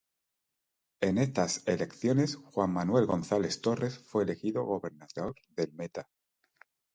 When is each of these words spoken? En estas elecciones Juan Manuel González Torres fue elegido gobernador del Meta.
En 1.01 1.19
estas 1.19 1.61
elecciones 1.67 2.35
Juan 2.35 2.71
Manuel 2.73 3.05
González 3.05 3.61
Torres 3.61 3.99
fue 3.99 4.23
elegido 4.23 4.63
gobernador 4.65 5.35
del 5.55 5.73
Meta. 5.73 6.09